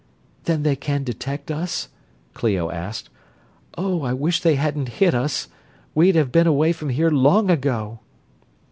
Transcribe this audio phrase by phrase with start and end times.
[0.45, 1.89] "Then they can detect us?"
[2.33, 3.11] Clio asked.
[3.77, 5.47] "Oh, I wish they hadn't hit us
[5.93, 7.99] we'd have been away from here long ago."